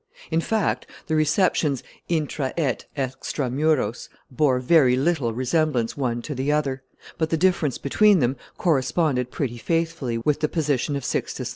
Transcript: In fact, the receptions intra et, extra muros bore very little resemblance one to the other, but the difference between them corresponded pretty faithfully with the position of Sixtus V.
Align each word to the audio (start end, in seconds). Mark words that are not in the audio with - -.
In 0.31 0.41
fact, 0.41 0.87
the 1.05 1.13
receptions 1.15 1.83
intra 2.09 2.55
et, 2.57 2.87
extra 2.97 3.51
muros 3.51 4.09
bore 4.31 4.57
very 4.57 4.95
little 4.95 5.31
resemblance 5.31 5.95
one 5.95 6.23
to 6.23 6.33
the 6.33 6.51
other, 6.51 6.81
but 7.19 7.29
the 7.29 7.37
difference 7.37 7.77
between 7.77 8.17
them 8.17 8.35
corresponded 8.57 9.29
pretty 9.29 9.57
faithfully 9.59 10.17
with 10.17 10.39
the 10.39 10.49
position 10.49 10.95
of 10.95 11.05
Sixtus 11.05 11.49
V. 11.49 11.49